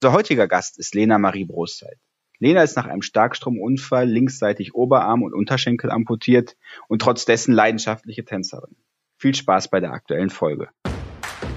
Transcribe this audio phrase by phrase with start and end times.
[0.00, 1.98] Unser heutiger Gast ist Lena Marie Broszeit.
[2.38, 8.76] Lena ist nach einem Starkstromunfall linksseitig Oberarm und Unterschenkel amputiert und trotz dessen leidenschaftliche Tänzerin.
[9.16, 10.68] Viel Spaß bei der aktuellen Folge.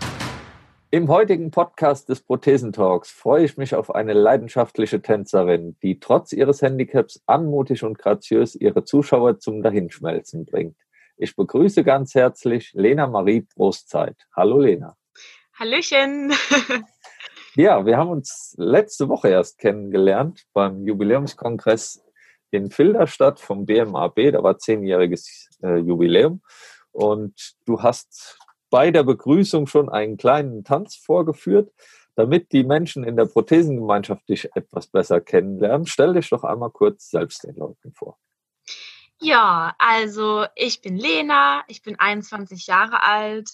[0.91, 6.61] Im heutigen Podcast des Prothesentalks freue ich mich auf eine leidenschaftliche Tänzerin, die trotz ihres
[6.61, 10.77] Handicaps anmutig und graziös ihre Zuschauer zum Dahinschmelzen bringt.
[11.17, 14.15] Ich begrüße ganz herzlich Lena Marie Prostzeit.
[14.33, 14.95] Hallo Lena.
[15.63, 16.29] Hallöchen.
[17.55, 22.03] ja, wir haben uns letzte Woche erst kennengelernt beim Jubiläumskongress
[22.51, 24.33] in Filderstadt vom BMAB.
[24.33, 26.41] Da war zehnjähriges äh, Jubiläum.
[26.91, 28.37] Und du hast
[28.69, 31.71] bei der Begrüßung schon einen kleinen Tanz vorgeführt,
[32.15, 35.87] damit die Menschen in der Prothesengemeinschaft dich etwas besser kennenlernen.
[35.87, 38.19] Stell dich doch einmal kurz selbst den Leuten vor.
[39.21, 43.51] Ja, also ich bin Lena, ich bin 21 Jahre alt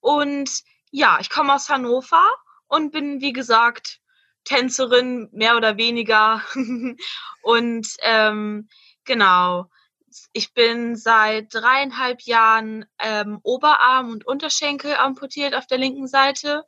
[0.00, 2.24] und ja, ich komme aus Hannover
[2.66, 4.00] und bin, wie gesagt,
[4.44, 6.42] Tänzerin, mehr oder weniger.
[7.42, 8.68] und ähm,
[9.04, 9.66] genau,
[10.32, 16.64] ich bin seit dreieinhalb Jahren ähm, Oberarm und Unterschenkel amputiert auf der linken Seite.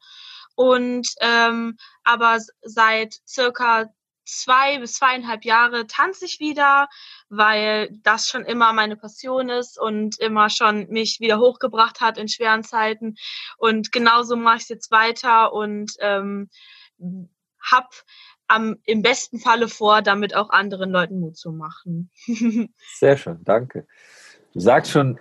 [0.54, 3.92] Und ähm, aber seit circa
[4.24, 6.88] zwei bis zweieinhalb Jahre tanze ich wieder,
[7.28, 12.28] weil das schon immer meine Passion ist und immer schon mich wieder hochgebracht hat in
[12.28, 13.16] schweren Zeiten.
[13.58, 16.50] Und genauso mache ich es jetzt weiter und ähm,
[17.60, 17.88] habe
[18.48, 22.10] am, im besten Falle vor, damit auch anderen Leuten Mut zu machen.
[22.94, 23.86] Sehr schön, danke.
[24.52, 25.18] Du sagst schon,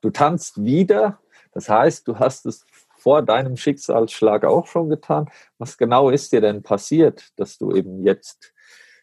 [0.00, 1.20] du tanzt wieder.
[1.52, 2.66] Das heißt, du hast es
[3.04, 5.30] vor deinem Schicksalsschlag auch schon getan.
[5.58, 8.54] Was genau ist dir denn passiert, dass du eben jetzt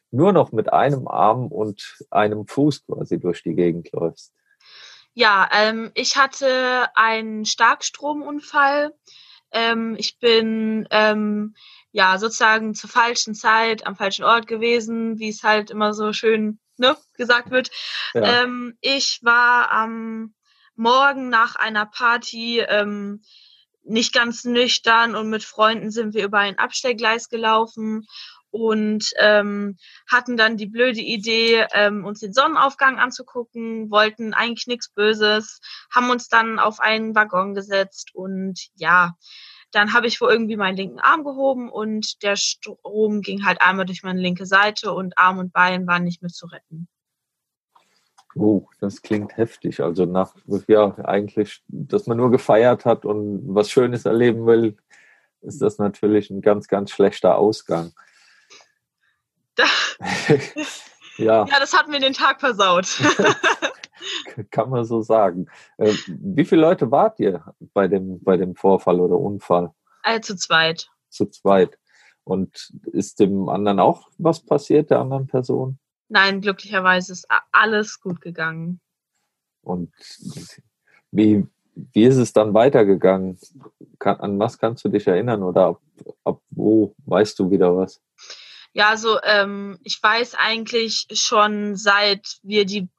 [0.09, 4.33] nur noch mit einem Arm und einem Fuß quasi durch die Gegend läufst?
[5.13, 8.91] Ja, ähm, ich hatte einen Starkstromunfall.
[9.51, 11.53] Ähm, ich bin ähm,
[11.91, 16.59] ja sozusagen zur falschen Zeit am falschen Ort gewesen, wie es halt immer so schön
[16.77, 17.69] ne, gesagt wird.
[18.15, 18.41] Ja.
[18.41, 20.33] Ähm, ich war am
[20.75, 23.21] Morgen nach einer Party ähm,
[23.83, 28.05] nicht ganz nüchtern und mit Freunden sind wir über ein Abstellgleis gelaufen
[28.51, 29.77] und ähm,
[30.09, 35.61] hatten dann die blöde Idee, ähm, uns den Sonnenaufgang anzugucken, wollten eigentlich nichts Böses,
[35.93, 39.15] haben uns dann auf einen Waggon gesetzt und ja,
[39.71, 43.85] dann habe ich wohl irgendwie meinen linken Arm gehoben und der Strom ging halt einmal
[43.85, 46.89] durch meine linke Seite und Arm und Bein waren nicht mehr zu retten.
[48.35, 49.81] Oh, das klingt heftig.
[49.81, 50.35] Also nach,
[50.67, 54.77] ja, eigentlich, dass man nur gefeiert hat und was Schönes erleben will,
[55.41, 57.91] ist das natürlich ein ganz, ganz schlechter Ausgang.
[61.17, 61.45] ja.
[61.45, 62.87] ja, das hat mir den Tag versaut.
[64.51, 65.47] Kann man so sagen.
[65.77, 67.43] Äh, wie viele Leute wart ihr
[67.73, 69.73] bei dem, bei dem Vorfall oder Unfall?
[70.03, 70.89] Äh, zu zweit.
[71.09, 71.77] Zu zweit.
[72.23, 75.79] Und ist dem anderen auch was passiert, der anderen Person?
[76.13, 78.81] Nein, glücklicherweise ist alles gut gegangen.
[79.61, 79.93] Und
[81.11, 83.39] wie, wie ist es dann weitergegangen?
[83.97, 85.81] Kann, an was kannst du dich erinnern oder ab,
[86.25, 88.01] ab wo weißt du wieder was?
[88.73, 92.89] Ja, also ähm, ich weiß eigentlich schon seit wir die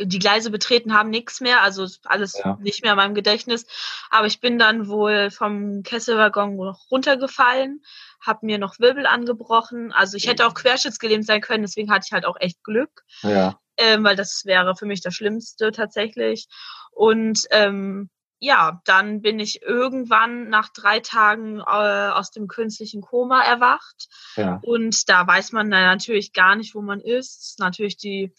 [0.00, 2.58] die Gleise betreten haben, nichts mehr, also alles ja.
[2.60, 3.66] nicht mehr in meinem Gedächtnis.
[4.10, 7.82] Aber ich bin dann wohl vom Kesselwaggon noch runtergefallen,
[8.20, 9.92] habe mir noch Wirbel angebrochen.
[9.92, 13.04] Also ich hätte auch querschnittsgelähmt sein können, deswegen hatte ich halt auch echt Glück.
[13.22, 13.58] Ja.
[13.76, 16.48] Ähm, weil das wäre für mich das Schlimmste tatsächlich.
[16.90, 18.10] Und ähm,
[18.40, 24.08] ja, dann bin ich irgendwann nach drei Tagen äh, aus dem künstlichen Koma erwacht.
[24.36, 24.60] Ja.
[24.62, 27.58] Und da weiß man natürlich gar nicht, wo man ist.
[27.58, 28.32] Natürlich die,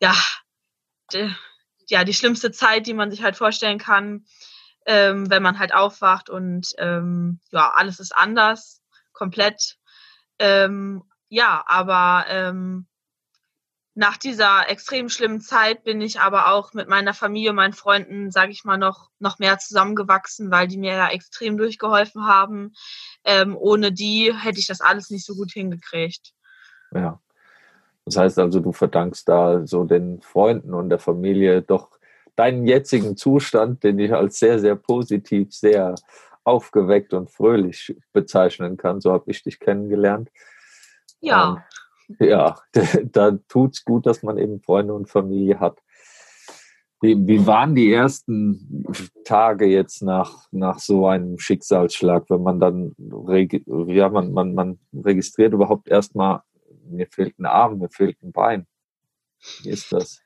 [0.00, 0.14] ja,
[1.88, 4.26] ja, die schlimmste Zeit, die man sich halt vorstellen kann,
[4.86, 8.82] ähm, wenn man halt aufwacht und ähm, ja, alles ist anders,
[9.12, 9.76] komplett.
[10.38, 12.86] Ähm, ja, aber ähm,
[13.98, 18.30] nach dieser extrem schlimmen Zeit bin ich aber auch mit meiner Familie und meinen Freunden,
[18.30, 22.74] sage ich mal, noch, noch mehr zusammengewachsen, weil die mir ja extrem durchgeholfen haben.
[23.24, 26.32] Ähm, ohne die hätte ich das alles nicht so gut hingekriegt.
[26.94, 27.20] Ja.
[28.08, 31.90] Das heißt also, du verdankst da so den Freunden und der Familie doch
[32.36, 35.94] deinen jetzigen Zustand, den ich als sehr, sehr positiv, sehr
[36.44, 39.02] aufgeweckt und fröhlich bezeichnen kann.
[39.02, 40.30] So habe ich dich kennengelernt.
[41.20, 41.64] Ja.
[42.18, 42.56] Ähm, ja,
[43.12, 45.78] da tut's gut, dass man eben Freunde und Familie hat.
[47.00, 48.86] Wie, wie waren die ersten
[49.24, 52.96] Tage jetzt nach, nach so einem Schicksalsschlag, wenn man dann,
[53.88, 56.40] ja, man, man, man registriert überhaupt erstmal,
[56.90, 58.66] mir fehlt ein Arm, mir fehlt ein Bein.
[59.62, 60.20] Wie ist das?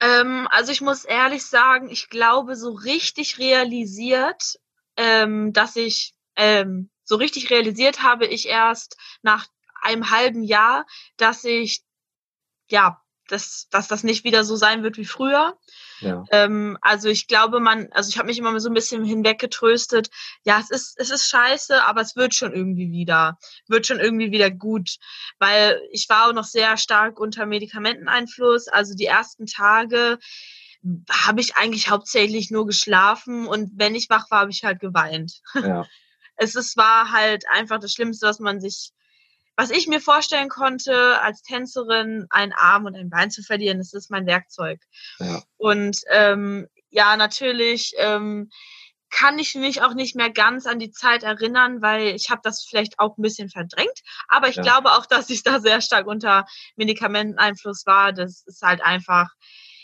[0.00, 4.58] Ähm, also ich muss ehrlich sagen, ich glaube, so richtig realisiert,
[4.96, 9.46] ähm, dass ich, ähm, so richtig realisiert habe ich erst nach
[9.80, 11.82] einem halben Jahr, dass ich,
[12.68, 15.56] ja, dass, dass das nicht wieder so sein wird wie früher.
[16.00, 16.24] Ja.
[16.30, 20.10] Ähm, also ich glaube, man, also ich habe mich immer so ein bisschen hinweggetröstet.
[20.44, 23.38] Ja, es ist, es ist scheiße, aber es wird schon irgendwie wieder,
[23.68, 24.96] wird schon irgendwie wieder gut,
[25.38, 28.68] weil ich war auch noch sehr stark unter Medikamenteneinfluss.
[28.68, 30.18] Also die ersten Tage
[31.10, 35.40] habe ich eigentlich hauptsächlich nur geschlafen und wenn ich wach war, habe ich halt geweint.
[35.54, 35.86] Ja.
[36.34, 38.92] Es ist, war halt einfach das Schlimmste, was man sich
[39.56, 43.92] was ich mir vorstellen konnte, als Tänzerin einen Arm und ein Bein zu verlieren, das
[43.92, 44.80] ist mein Werkzeug.
[45.18, 45.42] Ja.
[45.56, 48.50] Und ähm, ja, natürlich ähm,
[49.10, 52.64] kann ich mich auch nicht mehr ganz an die Zeit erinnern, weil ich habe das
[52.64, 54.00] vielleicht auch ein bisschen verdrängt.
[54.28, 54.62] Aber ich ja.
[54.62, 56.46] glaube auch, dass ich da sehr stark unter
[56.76, 58.12] Medikamenteneinfluss war.
[58.12, 59.28] Das ist halt einfach,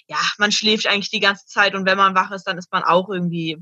[0.08, 2.82] ja, man schläft eigentlich die ganze Zeit und wenn man wach ist, dann ist man
[2.82, 3.58] auch irgendwie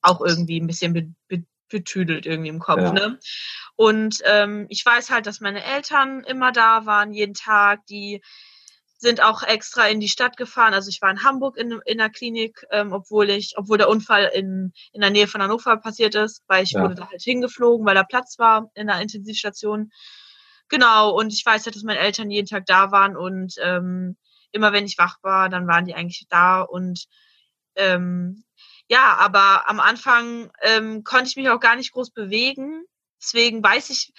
[0.00, 2.80] auch irgendwie ein bisschen be, be, betüdelt irgendwie im Kopf.
[2.80, 2.92] Ja.
[2.92, 3.18] Ne?
[3.76, 7.84] Und ähm, ich weiß halt, dass meine Eltern immer da waren, jeden Tag.
[7.86, 8.22] Die
[9.04, 10.74] sind auch extra in die Stadt gefahren.
[10.74, 14.30] Also ich war in Hamburg in, in der Klinik, ähm, obwohl ich, obwohl der Unfall
[14.34, 16.82] in, in der Nähe von Hannover passiert ist, weil ich ja.
[16.82, 19.90] wurde da halt hingeflogen, weil da Platz war in der Intensivstation.
[20.68, 24.16] Genau, und ich weiß halt, dass meine Eltern jeden Tag da waren und ähm,
[24.52, 27.04] immer wenn ich wach war, dann waren die eigentlich da und
[27.76, 28.44] ähm,
[28.88, 32.84] ja, aber am Anfang ähm, konnte ich mich auch gar nicht groß bewegen.
[33.22, 34.12] Deswegen weiß ich,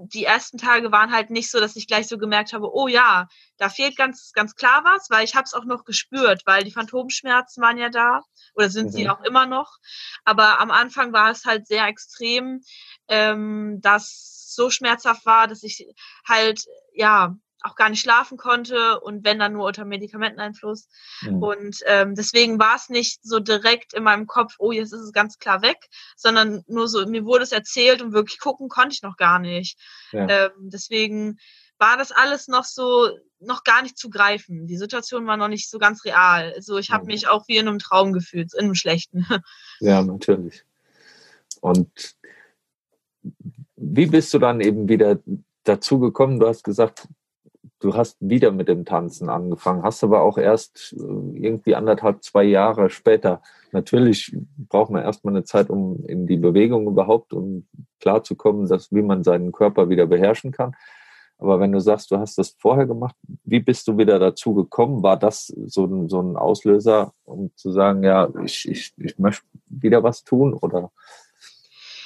[0.00, 3.26] die ersten Tage waren halt nicht so, dass ich gleich so gemerkt habe, oh ja,
[3.56, 6.70] da fehlt ganz, ganz klar was, weil ich habe es auch noch gespürt, weil die
[6.70, 8.20] Phantomschmerzen waren ja da
[8.54, 8.90] oder sind mhm.
[8.90, 9.78] sie auch immer noch.
[10.24, 12.60] Aber am Anfang war es halt sehr extrem,
[13.08, 15.86] ähm, dass so schmerzhaft war, dass ich
[16.28, 16.62] halt
[16.92, 20.88] ja auch gar nicht schlafen konnte und wenn dann nur unter Medikamenteneinfluss.
[21.22, 21.42] Mhm.
[21.42, 25.12] Und ähm, deswegen war es nicht so direkt in meinem Kopf, oh, jetzt ist es
[25.12, 29.02] ganz klar weg, sondern nur so, mir wurde es erzählt und wirklich gucken konnte ich
[29.02, 29.78] noch gar nicht.
[30.12, 30.28] Ja.
[30.28, 31.38] Ähm, deswegen
[31.78, 33.10] war das alles noch so,
[33.40, 34.66] noch gar nicht zu greifen.
[34.66, 36.52] Die Situation war noch nicht so ganz real.
[36.54, 37.12] Also ich habe mhm.
[37.12, 39.26] mich auch wie in einem Traum gefühlt, in einem schlechten.
[39.82, 40.62] Ja, natürlich.
[41.62, 42.16] Und
[43.76, 45.18] wie bist du dann eben wieder
[45.64, 46.38] dazu gekommen?
[46.38, 47.08] Du hast gesagt,
[47.80, 52.44] du hast wieder mit dem Tanzen angefangen, hast aber auch erst äh, irgendwie anderthalb, zwei
[52.44, 53.42] Jahre später.
[53.72, 57.66] Natürlich braucht man erstmal eine Zeit, um in die Bewegung überhaupt, um
[58.00, 60.74] klarzukommen, dass, wie man seinen Körper wieder beherrschen kann.
[61.38, 65.02] Aber wenn du sagst, du hast das vorher gemacht, wie bist du wieder dazu gekommen?
[65.02, 69.46] War das so ein, so ein Auslöser, um zu sagen, ja, ich, ich, ich möchte
[69.66, 70.90] wieder was tun oder?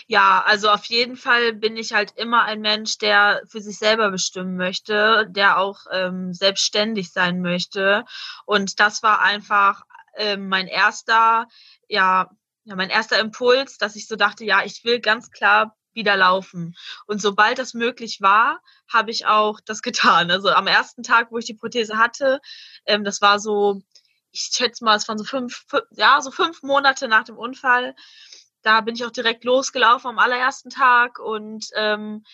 [0.07, 4.11] Ja, also auf jeden Fall bin ich halt immer ein Mensch, der für sich selber
[4.11, 8.05] bestimmen möchte, der auch ähm, selbstständig sein möchte.
[8.45, 9.83] Und das war einfach
[10.17, 11.49] ähm, mein erster,
[11.89, 12.31] ja,
[12.65, 16.75] ja, mein erster Impuls, dass ich so dachte, ja, ich will ganz klar wieder laufen.
[17.07, 18.61] Und sobald das möglich war,
[18.93, 20.31] habe ich auch das getan.
[20.31, 22.41] Also am ersten Tag, wo ich die Prothese hatte,
[22.87, 23.83] ähm, das war so,
[24.33, 27.95] ich schätze mal, es waren so fünf, fünf, ja, so fünf Monate nach dem Unfall
[28.65, 32.25] da bin ich auch direkt losgelaufen am allerersten Tag und ähm,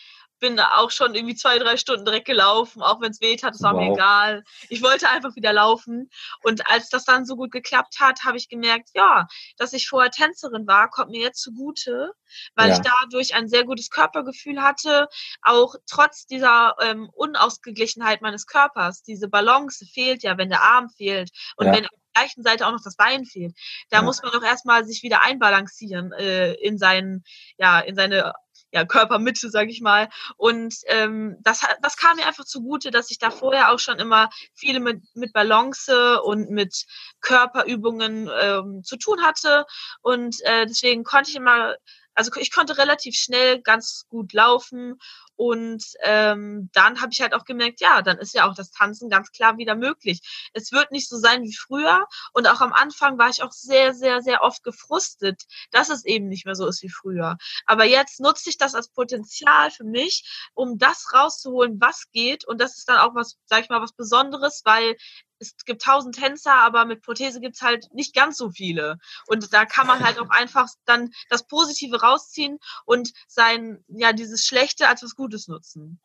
[0.40, 3.62] bin auch schon irgendwie zwei, drei Stunden direkt gelaufen, auch wenn es weht hat, es
[3.62, 3.82] war wow.
[3.82, 4.44] mir egal.
[4.68, 6.10] Ich wollte einfach wieder laufen.
[6.42, 10.10] Und als das dann so gut geklappt hat, habe ich gemerkt, ja, dass ich vorher
[10.10, 12.12] Tänzerin war, kommt mir jetzt zugute,
[12.54, 12.74] weil ja.
[12.74, 15.08] ich dadurch ein sehr gutes Körpergefühl hatte,
[15.42, 19.02] auch trotz dieser ähm, Unausgeglichenheit meines Körpers.
[19.02, 21.74] Diese Balance fehlt ja, wenn der Arm fehlt und ja.
[21.74, 23.54] wenn gleichen Seite auch noch das Bein fehlt.
[23.90, 24.02] Da ja.
[24.02, 27.24] muss man doch erstmal sich wieder einbalancieren äh, in seinen,
[27.56, 28.32] ja, in seine
[28.72, 30.08] ja, Körpermitte, sag ich mal.
[30.36, 34.30] Und ähm, das, das kam mir einfach zugute, dass ich da vorher auch schon immer
[34.54, 36.84] viele mit, mit Balance und mit
[37.20, 39.66] Körperübungen ähm, zu tun hatte.
[40.02, 41.74] Und äh, deswegen konnte ich immer
[42.20, 44.98] also ich konnte relativ schnell ganz gut laufen
[45.36, 49.08] und ähm, dann habe ich halt auch gemerkt, ja, dann ist ja auch das Tanzen
[49.08, 50.20] ganz klar wieder möglich.
[50.52, 52.06] Es wird nicht so sein wie früher.
[52.34, 56.28] Und auch am Anfang war ich auch sehr, sehr, sehr oft gefrustet, dass es eben
[56.28, 57.38] nicht mehr so ist wie früher.
[57.64, 62.46] Aber jetzt nutze ich das als Potenzial für mich, um das rauszuholen, was geht.
[62.46, 64.94] Und das ist dann auch was, sag ich mal, was Besonderes, weil
[65.40, 68.98] es gibt tausend Tänzer, aber mit Prothese gibt's halt nicht ganz so viele.
[69.26, 74.44] Und da kann man halt auch einfach dann das Positive rausziehen und sein, ja, dieses
[74.44, 75.98] Schlechte als was Gutes nutzen.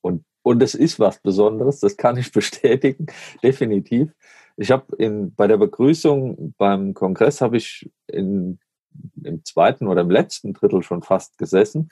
[0.00, 3.06] Und Und es ist was Besonderes, das kann ich bestätigen,
[3.42, 4.10] definitiv.
[4.56, 8.58] Ich habe bei der Begrüßung beim Kongress habe ich in,
[9.22, 11.90] im zweiten oder im letzten Drittel schon fast gesessen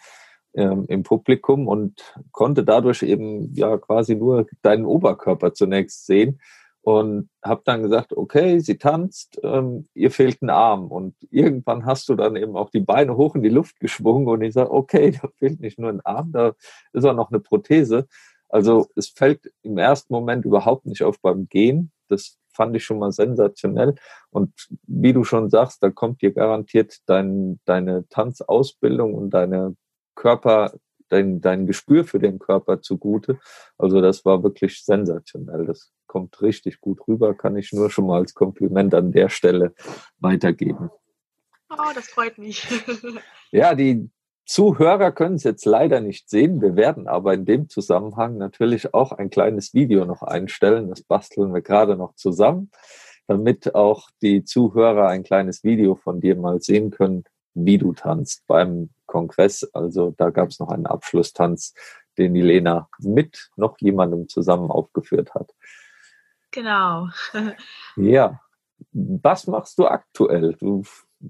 [0.54, 6.40] ähm, im Publikum und konnte dadurch eben ja quasi nur deinen Oberkörper zunächst sehen
[6.82, 12.08] und habe dann gesagt, okay, sie tanzt, ähm, ihr fehlt ein Arm und irgendwann hast
[12.08, 15.10] du dann eben auch die Beine hoch in die Luft geschwungen und ich sage, okay,
[15.22, 16.52] da fehlt nicht nur ein Arm, da
[16.92, 18.06] ist auch noch eine Prothese.
[18.48, 21.92] Also es fällt im ersten Moment überhaupt nicht auf beim Gehen.
[22.08, 23.94] Das fand ich schon mal sensationell.
[24.30, 24.52] Und
[24.86, 29.76] wie du schon sagst, da kommt dir garantiert dein, deine Tanzausbildung und deine
[30.14, 30.72] Körper,
[31.08, 33.38] dein, dein Gespür für den Körper zugute.
[33.76, 35.66] Also das war wirklich sensationell.
[35.66, 39.72] Das kommt richtig gut rüber, kann ich nur schon mal als Kompliment an der Stelle
[40.18, 40.90] weitergeben.
[41.70, 42.66] Oh, das freut mich.
[43.52, 44.10] ja, die
[44.48, 46.62] Zuhörer können es jetzt leider nicht sehen.
[46.62, 50.88] Wir werden aber in dem Zusammenhang natürlich auch ein kleines Video noch einstellen.
[50.88, 52.70] Das basteln wir gerade noch zusammen,
[53.26, 58.46] damit auch die Zuhörer ein kleines Video von dir mal sehen können, wie du tanzt
[58.46, 59.64] beim Kongress.
[59.74, 61.74] Also da gab es noch einen Abschlusstanz,
[62.16, 65.52] den die Lena mit noch jemandem zusammen aufgeführt hat.
[66.50, 67.08] Genau.
[67.96, 68.40] ja.
[68.92, 70.54] Was machst du aktuell?
[70.54, 70.84] Du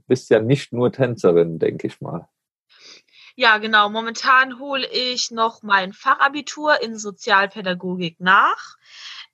[0.06, 2.28] bist ja nicht nur Tänzerin, denke ich mal.
[3.36, 3.88] Ja, genau.
[3.88, 8.76] Momentan hole ich noch mein Fachabitur in Sozialpädagogik nach.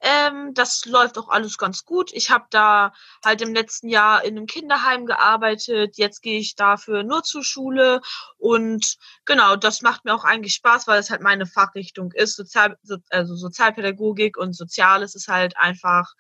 [0.05, 2.13] Ähm, das läuft auch alles ganz gut.
[2.13, 2.93] Ich habe da
[3.25, 5.97] halt im letzten Jahr in einem Kinderheim gearbeitet.
[5.97, 8.03] Jetzt gehe ich dafür nur zur Schule.
[8.37, 12.37] Und genau, das macht mir auch eigentlich Spaß, weil es halt meine Fachrichtung ist.
[12.37, 12.77] Sozial,
[13.09, 16.13] also Sozialpädagogik und Soziales ist halt einfach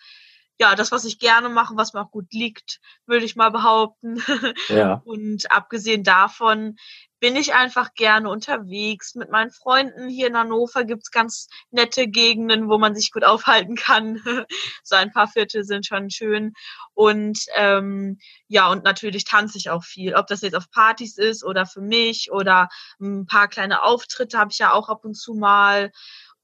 [0.59, 4.23] ja, das, was ich gerne mache, was mir auch gut liegt, würde ich mal behaupten.
[4.69, 4.95] Ja.
[5.05, 6.77] Und abgesehen davon
[7.25, 10.11] bin ich einfach gerne unterwegs mit meinen Freunden.
[10.11, 14.21] Hier in Hannover gibt's ganz nette Gegenden, wo man sich gut aufhalten kann.
[14.83, 16.53] so ein paar Viertel sind schon schön.
[16.93, 20.15] Und ähm, ja, und natürlich tanze ich auch viel.
[20.17, 22.69] Ob das jetzt auf Partys ist oder für mich oder
[23.01, 25.93] ein paar kleine Auftritte habe ich ja auch ab und zu mal.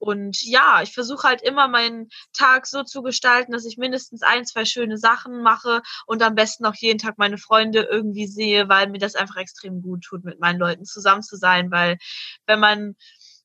[0.01, 4.45] Und ja, ich versuche halt immer meinen Tag so zu gestalten, dass ich mindestens ein,
[4.45, 8.89] zwei schöne Sachen mache und am besten auch jeden Tag meine Freunde irgendwie sehe, weil
[8.89, 11.69] mir das einfach extrem gut tut, mit meinen Leuten zusammen zu sein.
[11.69, 11.99] Weil
[12.47, 12.95] wenn man,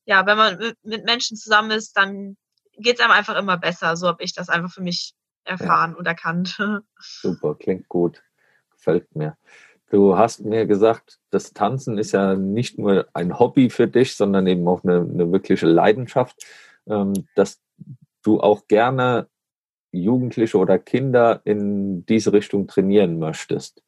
[0.05, 2.37] ja, wenn man mit Menschen zusammen ist, dann
[2.75, 3.95] geht es einem einfach immer besser.
[3.95, 5.97] So habe ich das einfach für mich erfahren ja.
[5.97, 6.57] und erkannt.
[6.99, 8.23] Super, klingt gut.
[8.71, 9.37] Gefällt mir.
[9.89, 14.45] Du hast mir gesagt, das Tanzen ist ja nicht nur ein Hobby für dich, sondern
[14.47, 16.45] eben auch eine, eine wirkliche Leidenschaft,
[16.87, 17.61] ähm, dass
[18.23, 19.29] du auch gerne
[19.91, 23.81] Jugendliche oder Kinder in diese Richtung trainieren möchtest.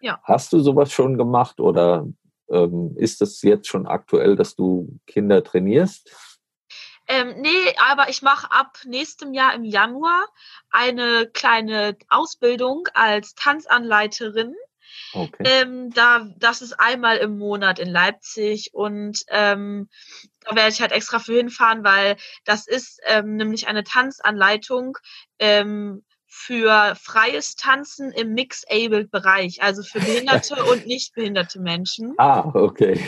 [0.00, 0.20] Ja.
[0.24, 2.06] Hast du sowas schon gemacht oder
[2.48, 6.10] ähm, ist es jetzt schon aktuell, dass du Kinder trainierst?
[7.08, 10.26] Ähm, nee, aber ich mache ab nächstem Jahr im Januar
[10.70, 14.56] eine kleine Ausbildung als Tanzanleiterin
[15.12, 15.42] Okay.
[15.44, 19.88] Ähm, da, das ist einmal im Monat in Leipzig und ähm,
[20.44, 24.98] da werde ich halt extra für hinfahren, weil das ist ähm, nämlich eine Tanzanleitung
[25.38, 32.14] ähm, für freies Tanzen im Mix-Abled-Bereich, also für behinderte und nicht behinderte Menschen.
[32.18, 33.00] Ah, okay.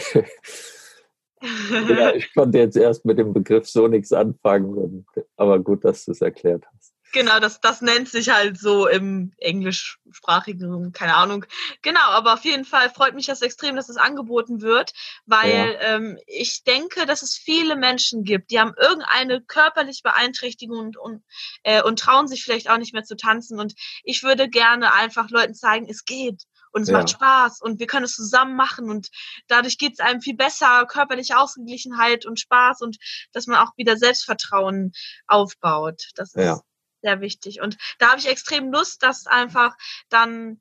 [1.88, 6.12] ja, ich konnte jetzt erst mit dem Begriff so nichts anfangen, aber gut, dass du
[6.12, 6.94] es erklärt hast.
[7.12, 11.46] Genau, das, das nennt sich halt so im englischsprachigen, keine Ahnung.
[11.82, 14.92] Genau, aber auf jeden Fall freut mich das extrem, dass es angeboten wird,
[15.24, 15.96] weil ja.
[15.96, 21.24] ähm, ich denke, dass es viele Menschen gibt, die haben irgendeine körperliche Beeinträchtigung und, und,
[21.62, 23.58] äh, und trauen sich vielleicht auch nicht mehr zu tanzen.
[23.58, 23.74] Und
[24.04, 26.98] ich würde gerne einfach Leuten zeigen, es geht und es ja.
[26.98, 29.08] macht Spaß und wir können es zusammen machen und
[29.46, 32.98] dadurch geht es einem viel besser, körperliche Ausgeglichenheit und Spaß und
[33.32, 34.92] dass man auch wieder Selbstvertrauen
[35.26, 36.10] aufbaut.
[36.14, 36.60] Das ist ja
[37.02, 37.60] sehr wichtig.
[37.60, 39.76] Und da habe ich extrem Lust, dass einfach
[40.08, 40.60] dann,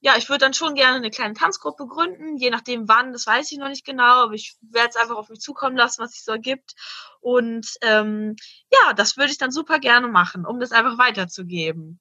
[0.00, 3.50] ja, ich würde dann schon gerne eine kleine Tanzgruppe gründen, je nachdem wann, das weiß
[3.52, 6.24] ich noch nicht genau, aber ich werde es einfach auf mich zukommen lassen, was sich
[6.24, 6.74] so ergibt.
[7.20, 8.36] Und ähm,
[8.70, 12.00] ja, das würde ich dann super gerne machen, um das einfach weiterzugeben.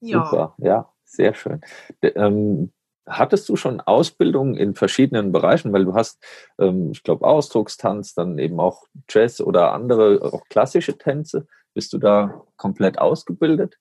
[0.00, 0.24] Ja.
[0.24, 1.60] Super, ja, sehr schön.
[2.02, 2.72] Ähm,
[3.06, 5.72] hattest du schon Ausbildung in verschiedenen Bereichen?
[5.72, 6.22] Weil du hast,
[6.58, 11.46] ähm, ich glaube, Ausdruckstanz, dann eben auch Jazz oder andere, auch klassische Tänze.
[11.74, 13.78] Bist du da komplett ausgebildet?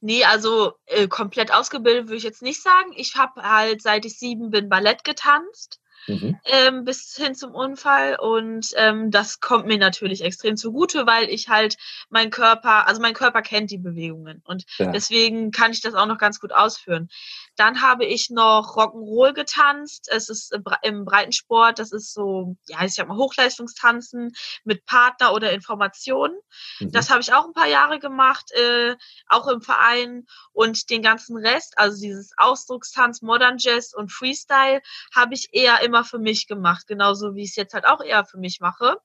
[0.00, 2.92] Nee, also äh, komplett ausgebildet würde ich jetzt nicht sagen.
[2.94, 5.80] Ich habe halt, seit ich sieben bin, Ballett getanzt.
[6.06, 6.38] Mhm.
[6.44, 8.16] ähm, bis hin zum Unfall.
[8.20, 11.76] Und ähm, das kommt mir natürlich extrem zugute, weil ich halt
[12.08, 14.90] mein Körper, also mein Körper kennt die Bewegungen und ja.
[14.90, 17.08] deswegen kann ich das auch noch ganz gut ausführen.
[17.56, 20.08] Dann habe ich noch Rock'n'Roll getanzt.
[20.12, 24.32] Es ist im Breitensport, das ist so, ja, ich sag mal Hochleistungstanzen
[24.64, 26.36] mit Partner oder Informationen.
[26.80, 26.92] Mhm.
[26.92, 28.94] Das habe ich auch ein paar Jahre gemacht, äh,
[29.28, 30.26] auch im Verein.
[30.52, 34.82] Und den ganzen Rest, also dieses Ausdruckstanz, Modern Jazz und Freestyle,
[35.14, 38.24] habe ich eher immer für mich gemacht, genauso wie ich es jetzt halt auch eher
[38.24, 38.96] für mich mache.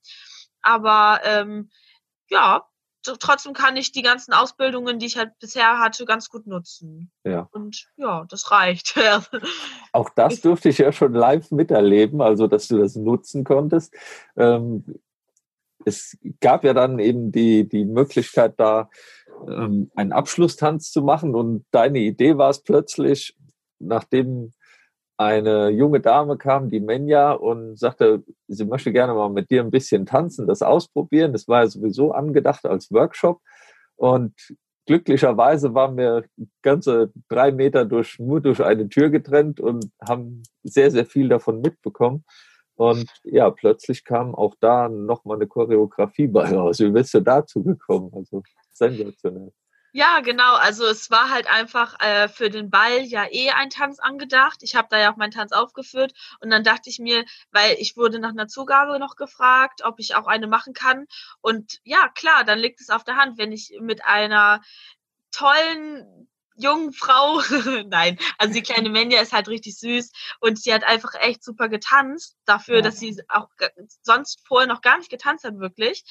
[0.61, 1.69] Aber ähm,
[2.29, 2.65] ja,
[3.03, 7.11] trotzdem kann ich die ganzen Ausbildungen, die ich halt bisher hatte, ganz gut nutzen.
[7.23, 7.47] Ja.
[7.51, 8.95] Und ja, das reicht.
[9.91, 13.93] Auch das durfte ich ja schon live miterleben, also dass du das nutzen konntest.
[14.35, 14.85] Ähm,
[15.83, 18.89] es gab ja dann eben die, die Möglichkeit, da
[19.47, 23.35] ähm, einen Abschlusstanz zu machen und deine Idee war es plötzlich,
[23.79, 24.53] nachdem
[25.21, 29.71] eine junge Dame kam, die Menja, und sagte, sie möchte gerne mal mit dir ein
[29.71, 31.31] bisschen tanzen, das ausprobieren.
[31.33, 33.39] Das war ja sowieso angedacht als Workshop.
[33.95, 34.33] Und
[34.87, 36.25] glücklicherweise waren wir
[36.63, 41.61] ganze drei Meter durch, nur durch eine Tür getrennt und haben sehr, sehr viel davon
[41.61, 42.23] mitbekommen.
[42.75, 46.79] Und ja, plötzlich kam auch da nochmal eine Choreografie bei raus.
[46.79, 48.11] Wie bist du dazu gekommen?
[48.15, 49.51] Also sensationell.
[49.93, 50.55] Ja, genau.
[50.55, 54.59] Also es war halt einfach äh, für den Ball ja eh ein Tanz angedacht.
[54.63, 57.97] Ich habe da ja auch meinen Tanz aufgeführt und dann dachte ich mir, weil ich
[57.97, 61.07] wurde nach einer Zugabe noch gefragt, ob ich auch eine machen kann.
[61.41, 64.61] Und ja, klar, dann liegt es auf der Hand, wenn ich mit einer
[65.31, 67.41] tollen jungen Frau,
[67.87, 71.69] nein, also die kleine Menja ist halt richtig süß und sie hat einfach echt super
[71.69, 72.81] getanzt dafür, ja.
[72.81, 73.47] dass sie auch
[74.01, 76.03] sonst vorher noch gar nicht getanzt hat wirklich.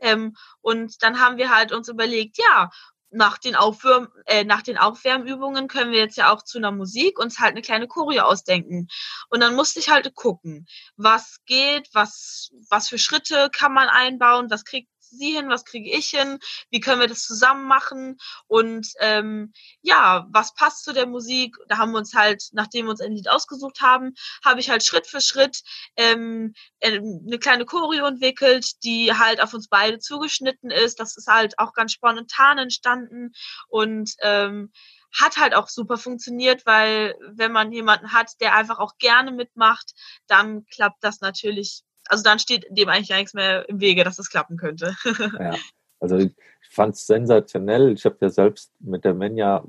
[0.00, 2.70] Ähm, und dann haben wir halt uns überlegt, ja,
[3.10, 7.18] nach den, Aufwärm, äh, nach den Aufwärmübungen können wir jetzt ja auch zu einer Musik
[7.18, 8.88] uns halt eine kleine Choreo ausdenken.
[9.28, 14.50] Und dann musste ich halt gucken, was geht, was, was für Schritte kann man einbauen,
[14.50, 16.38] was kriegt sie hin, was kriege ich hin,
[16.70, 21.56] wie können wir das zusammen machen und ähm, ja, was passt zu der Musik.
[21.68, 24.84] Da haben wir uns halt, nachdem wir uns ein Lied ausgesucht haben, habe ich halt
[24.84, 25.62] Schritt für Schritt
[25.96, 31.00] ähm, äh, eine kleine Choreo entwickelt, die halt auf uns beide zugeschnitten ist.
[31.00, 33.32] Das ist halt auch ganz spontan entstanden
[33.68, 34.72] und ähm,
[35.18, 39.94] hat halt auch super funktioniert, weil wenn man jemanden hat, der einfach auch gerne mitmacht,
[40.26, 44.16] dann klappt das natürlich also dann steht dem eigentlich gar nichts mehr im Wege, dass
[44.16, 44.94] das klappen könnte.
[45.40, 45.54] ja,
[46.00, 46.32] also ich
[46.70, 47.92] fand es sensationell.
[47.92, 49.64] Ich habe ja selbst mit der Menja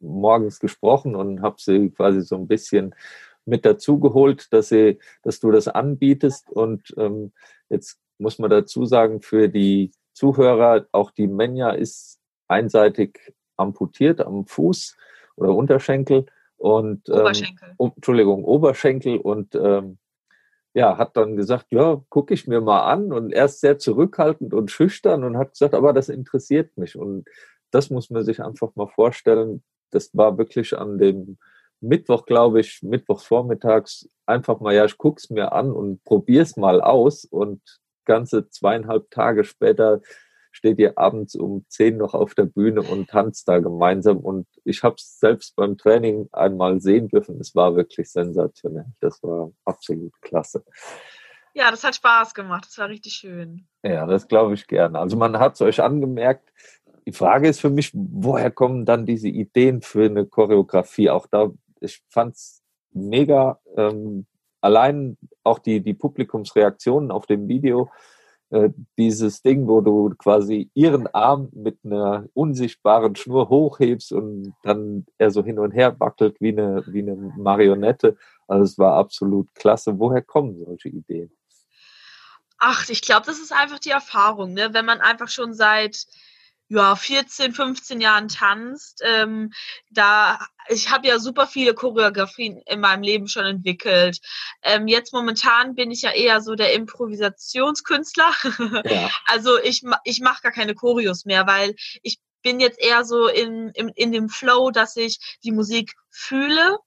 [0.00, 2.94] morgens gesprochen und habe sie quasi so ein bisschen
[3.44, 6.50] mit dazugeholt, dass sie, dass du das anbietest.
[6.50, 7.32] Und ähm,
[7.68, 14.46] jetzt muss man dazu sagen, für die Zuhörer, auch die Menja ist einseitig amputiert am
[14.46, 14.96] Fuß
[15.36, 17.74] oder Unterschenkel und ähm, Oberschenkel.
[17.78, 19.98] Entschuldigung, Oberschenkel und ähm,
[20.74, 24.70] ja, hat dann gesagt, ja, gucke ich mir mal an und erst sehr zurückhaltend und
[24.70, 26.96] schüchtern und hat gesagt, aber das interessiert mich.
[26.96, 27.28] Und
[27.70, 29.62] das muss man sich einfach mal vorstellen.
[29.90, 31.38] Das war wirklich an dem
[31.80, 36.44] Mittwoch, glaube ich, Mittwochs vormittags einfach mal, ja, ich gucke es mir an und probiere
[36.44, 37.24] es mal aus.
[37.24, 37.60] Und
[38.04, 40.00] ganze zweieinhalb Tage später
[40.52, 44.18] steht ihr abends um zehn noch auf der Bühne und tanzt da gemeinsam.
[44.18, 47.40] Und ich habe es selbst beim Training einmal sehen dürfen.
[47.40, 48.86] Es war wirklich sensationell.
[49.00, 50.64] Das war absolut klasse.
[51.54, 52.66] Ja, das hat Spaß gemacht.
[52.66, 53.66] Das war richtig schön.
[53.82, 54.98] Ja, das glaube ich gerne.
[54.98, 56.52] Also man hat es euch angemerkt.
[57.06, 61.10] Die Frage ist für mich, woher kommen dann diese Ideen für eine Choreografie?
[61.10, 62.62] Auch da, ich fand es
[62.92, 63.58] mega.
[63.76, 64.26] Ähm,
[64.60, 67.90] allein auch die, die Publikumsreaktionen auf dem Video
[68.52, 75.06] äh, dieses Ding, wo du quasi ihren Arm mit einer unsichtbaren Schnur hochhebst und dann
[75.16, 78.18] er so hin und her wackelt wie eine, wie eine Marionette.
[78.46, 79.98] Also es war absolut klasse.
[79.98, 81.30] Woher kommen solche Ideen?
[82.58, 84.68] Ach, ich glaube, das ist einfach die Erfahrung, ne?
[84.72, 86.06] wenn man einfach schon seit
[86.72, 89.02] ja, 14, 15 Jahren tanzt.
[89.04, 89.52] Ähm,
[89.90, 94.20] da, ich habe ja super viele Choreografien in meinem Leben schon entwickelt.
[94.62, 98.32] Ähm, jetzt momentan bin ich ja eher so der Improvisationskünstler.
[98.84, 99.10] Ja.
[99.26, 103.70] Also ich, ich mache gar keine Choreos mehr, weil ich bin jetzt eher so in,
[103.74, 106.78] in, in dem Flow, dass ich die Musik fühle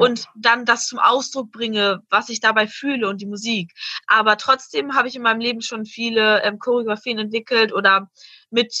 [0.00, 3.72] und dann das zum Ausdruck bringe, was ich dabei fühle und die Musik.
[4.06, 8.10] Aber trotzdem habe ich in meinem Leben schon viele ähm, Choreografien entwickelt oder
[8.50, 8.74] mit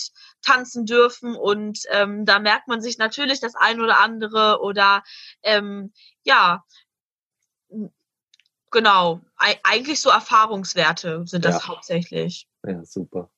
[0.44, 5.02] tanzen dürfen und ähm, da merkt man sich natürlich das ein oder andere oder
[5.42, 6.64] ähm, ja,
[8.70, 11.68] genau, e eigentlich so Erfahrungswerte sind das ja.
[11.68, 12.46] hauptsächlich.
[12.66, 13.30] Ja, super.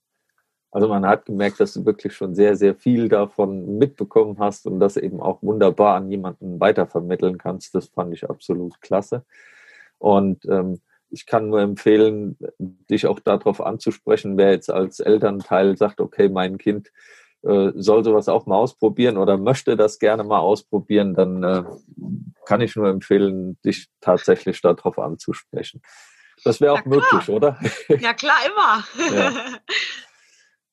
[0.70, 4.78] Also man hat gemerkt, dass du wirklich schon sehr, sehr viel davon mitbekommen hast und
[4.78, 7.74] das eben auch wunderbar an jemanden weitervermitteln kannst.
[7.74, 9.24] Das fand ich absolut klasse.
[9.98, 16.00] Und ähm, ich kann nur empfehlen, dich auch darauf anzusprechen, wer jetzt als Elternteil sagt,
[16.00, 16.90] okay, mein Kind
[17.42, 21.64] äh, soll sowas auch mal ausprobieren oder möchte das gerne mal ausprobieren, dann äh,
[22.44, 25.80] kann ich nur empfehlen, dich tatsächlich darauf anzusprechen.
[26.44, 27.58] Das wäre auch ja, möglich, oder?
[28.00, 28.84] Ja, klar, immer.
[29.16, 29.32] ja.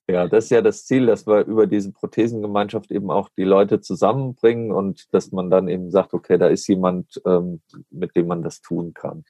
[0.07, 0.27] ja.
[0.27, 4.71] das ist ja das Ziel, dass wir über diese Prothesengemeinschaft eben auch die Leute zusammenbringen
[4.71, 8.61] und dass man dann eben sagt, okay, da ist jemand, ähm, mit dem man das
[8.61, 9.25] tun kann.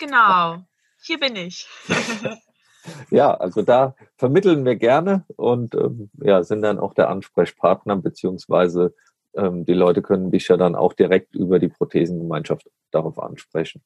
[0.00, 0.64] Genau,
[1.02, 1.68] hier bin ich.
[3.10, 8.94] ja, also da vermitteln wir gerne und ähm, ja, sind dann auch der Ansprechpartner, beziehungsweise
[9.34, 13.82] ähm, die Leute können dich ja dann auch direkt über die Prothesengemeinschaft darauf ansprechen.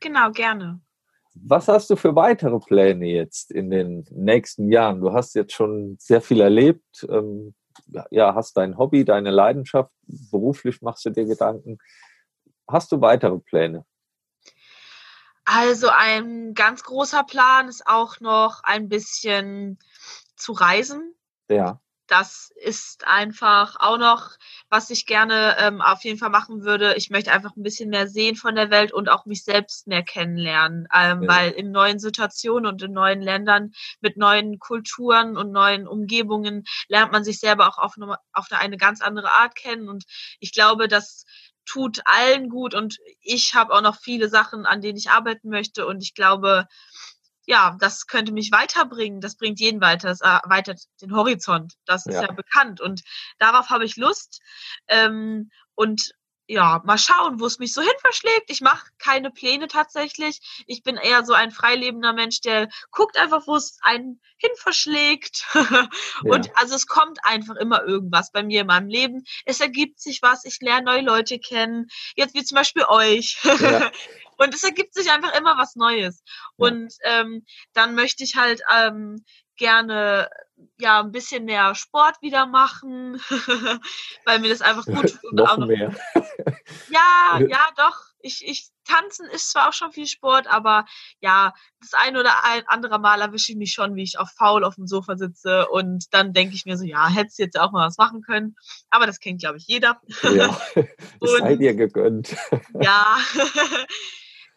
[0.00, 0.80] Genau, gerne.
[1.34, 5.00] Was hast du für weitere Pläne jetzt in den nächsten Jahren?
[5.00, 7.54] Du hast jetzt schon sehr viel erlebt, ähm,
[8.10, 9.90] ja, hast dein Hobby, deine Leidenschaft,
[10.30, 11.78] beruflich machst du dir Gedanken.
[12.68, 13.86] Hast du weitere Pläne?
[15.44, 19.78] Also ein ganz großer Plan ist auch noch ein bisschen
[20.36, 21.14] zu reisen.
[21.48, 21.80] Ja.
[22.08, 24.32] Das ist einfach auch noch,
[24.68, 26.94] was ich gerne ähm, auf jeden Fall machen würde.
[26.96, 30.02] Ich möchte einfach ein bisschen mehr sehen von der Welt und auch mich selbst mehr
[30.02, 31.28] kennenlernen, ähm, ja.
[31.28, 37.12] weil in neuen Situationen und in neuen Ländern mit neuen Kulturen und neuen Umgebungen lernt
[37.12, 39.88] man sich selber auch auf eine, auf eine ganz andere Art kennen.
[39.88, 40.04] Und
[40.38, 41.24] ich glaube, dass
[41.64, 45.86] tut allen gut und ich habe auch noch viele Sachen, an denen ich arbeiten möchte
[45.86, 46.66] und ich glaube,
[47.46, 49.20] ja, das könnte mich weiterbringen.
[49.20, 50.08] Das bringt jeden weiter.
[50.08, 51.74] Das erweitert den Horizont.
[51.86, 52.80] Das ist ja, ja bekannt.
[52.80, 53.02] Und
[53.38, 54.40] darauf habe ich Lust.
[54.86, 56.12] Ähm, und
[56.52, 58.50] ja, mal schauen, wo es mich so hin verschlägt.
[58.50, 60.64] Ich mache keine Pläne tatsächlich.
[60.66, 65.46] Ich bin eher so ein freilebender Mensch, der guckt einfach, wo es einen hin verschlägt.
[66.24, 66.52] Und ja.
[66.56, 69.24] also es kommt einfach immer irgendwas bei mir in meinem Leben.
[69.46, 71.86] Es ergibt sich was, ich lerne neue Leute kennen.
[72.16, 73.38] Jetzt wie zum Beispiel euch.
[73.44, 73.90] Ja.
[74.36, 76.22] Und es ergibt sich einfach immer was Neues.
[76.58, 76.66] Ja.
[76.66, 79.24] Und ähm, dann möchte ich halt ähm,
[79.56, 80.28] gerne
[80.78, 83.20] ja ein bisschen mehr Sport wieder machen,
[84.24, 85.32] weil mir das einfach gut tut.
[85.32, 85.94] noch, noch mehr.
[86.90, 87.96] ja, ja, doch.
[88.24, 90.84] Ich, ich tanzen ist zwar auch schon viel Sport, aber
[91.20, 94.62] ja, das ein oder ein andere Mal erwische ich mich schon, wie ich auf faul
[94.62, 97.86] auf dem Sofa sitze und dann denke ich mir so, ja, hättest jetzt auch mal
[97.86, 98.54] was machen können.
[98.90, 100.00] Aber das kennt, glaube ich, jeder.
[100.22, 100.56] Ja,
[101.20, 102.36] das sei dir gegönnt.
[102.80, 103.18] ja.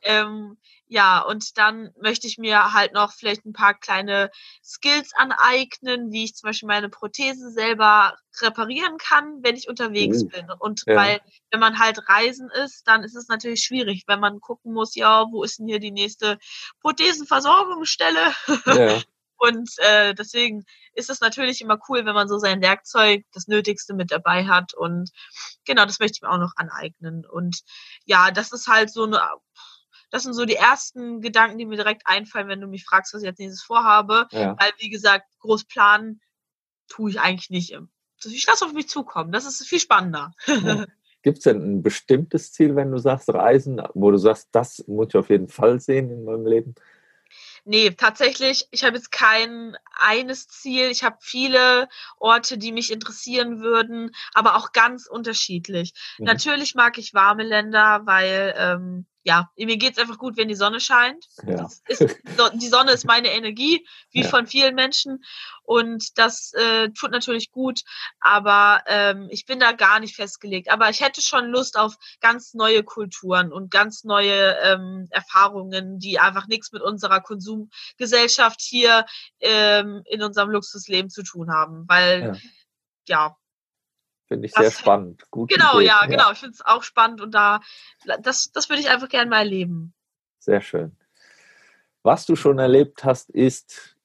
[0.04, 0.58] ähm,
[0.96, 4.32] ja, und dann möchte ich mir halt noch vielleicht ein paar kleine
[4.64, 10.30] Skills aneignen, wie ich zum Beispiel meine Prothese selber reparieren kann, wenn ich unterwegs mhm.
[10.30, 10.52] bin.
[10.58, 10.96] Und ja.
[10.96, 11.20] weil,
[11.52, 15.26] wenn man halt reisen ist, dann ist es natürlich schwierig, wenn man gucken muss, ja,
[15.30, 16.38] wo ist denn hier die nächste
[16.80, 18.34] Prothesenversorgungsstelle?
[18.68, 19.02] Ja.
[19.38, 23.94] Und äh, deswegen ist es natürlich immer cool, wenn man so sein Werkzeug, das Nötigste
[23.94, 24.74] mit dabei hat.
[24.74, 25.12] Und
[25.66, 27.26] genau, das möchte ich mir auch noch aneignen.
[27.26, 27.60] Und
[28.06, 29.22] ja, das ist halt so eine
[30.16, 33.22] das sind so die ersten Gedanken, die mir direkt einfallen, wenn du mich fragst, was
[33.22, 34.28] ich als nächstes vorhabe.
[34.32, 34.56] Ja.
[34.58, 36.22] Weil, wie gesagt, groß planen
[36.88, 37.78] tue ich eigentlich nicht.
[38.24, 39.34] Ich lasse auf mich zukommen.
[39.34, 40.32] Das ist viel spannender.
[40.48, 40.86] Ja.
[41.22, 45.08] Gibt es denn ein bestimmtes Ziel, wenn du sagst Reisen, wo du sagst, das muss
[45.10, 46.76] ich auf jeden Fall sehen in meinem Leben?
[47.66, 50.92] Nee, tatsächlich, ich habe jetzt kein eines Ziel.
[50.92, 55.94] Ich habe viele Orte, die mich interessieren würden, aber auch ganz unterschiedlich.
[56.20, 56.26] Mhm.
[56.28, 60.80] Natürlich mag ich warme Länder, weil ähm, ja, mir geht's einfach gut, wenn die Sonne
[60.80, 61.26] scheint.
[61.48, 61.68] Ja.
[61.88, 62.06] Ist,
[62.54, 64.30] die Sonne ist meine Energie, wie ja.
[64.30, 65.24] von vielen Menschen.
[65.64, 67.82] Und das äh, tut natürlich gut,
[68.20, 70.70] aber ähm, ich bin da gar nicht festgelegt.
[70.70, 76.20] Aber ich hätte schon Lust auf ganz neue Kulturen und ganz neue ähm, Erfahrungen, die
[76.20, 79.08] einfach nichts mit unserer Konsumgesellschaft hier
[79.40, 81.86] ähm, in unserem Luxusleben zu tun haben.
[81.88, 82.40] Weil,
[83.08, 83.38] ja, ja
[84.28, 85.30] Finde ich das, sehr spannend.
[85.30, 85.88] Gut genau, Idee.
[85.88, 86.32] ja, genau.
[86.32, 87.62] Ich finde es auch spannend und da,
[88.22, 89.94] das, das würde ich einfach gerne mal erleben.
[90.40, 90.96] Sehr schön.
[92.02, 93.96] Was du schon erlebt hast, ist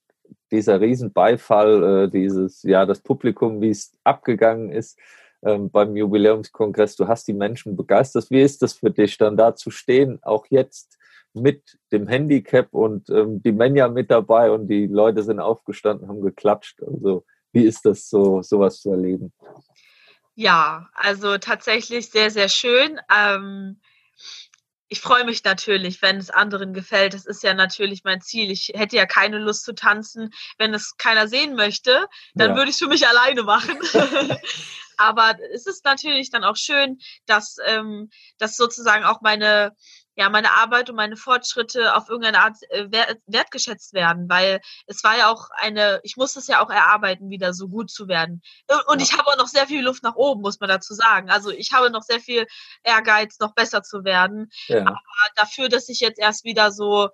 [0.51, 4.99] dieser Riesenbeifall, äh, dieses, ja, das Publikum, wie es abgegangen ist
[5.43, 6.97] ähm, beim Jubiläumskongress.
[6.97, 8.31] Du hast die Menschen begeistert.
[8.31, 10.99] Wie ist das für dich, dann da zu stehen, auch jetzt
[11.33, 16.21] mit dem Handicap und ähm, die Männer mit dabei und die Leute sind aufgestanden, haben
[16.21, 16.83] geklatscht.
[16.83, 19.33] Also, wie ist das so, sowas zu erleben?
[20.41, 22.99] Ja, also tatsächlich sehr, sehr schön.
[23.15, 23.79] Ähm,
[24.89, 27.13] ich freue mich natürlich, wenn es anderen gefällt.
[27.13, 28.51] Das ist ja natürlich mein Ziel.
[28.51, 32.07] Ich hätte ja keine Lust zu tanzen, wenn es keiner sehen möchte.
[32.35, 32.57] Dann ja.
[32.57, 33.81] würde ich es für mich alleine machen.
[34.97, 39.77] Aber es ist natürlich dann auch schön, dass, ähm, dass sozusagen auch meine
[40.21, 42.89] ja meine Arbeit und meine Fortschritte auf irgendeine Art äh,
[43.27, 47.55] wertgeschätzt werden, weil es war ja auch eine, ich muss es ja auch erarbeiten, wieder
[47.55, 48.43] so gut zu werden.
[48.87, 49.05] Und ja.
[49.05, 51.31] ich habe auch noch sehr viel Luft nach oben, muss man dazu sagen.
[51.31, 52.47] Also ich habe noch sehr viel
[52.83, 54.51] Ehrgeiz, noch besser zu werden.
[54.69, 54.83] Ja.
[54.83, 55.01] Aber
[55.37, 57.09] dafür, dass ich jetzt erst wieder so